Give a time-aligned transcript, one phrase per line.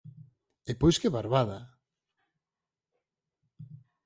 [0.71, 1.59] E pois que parvada?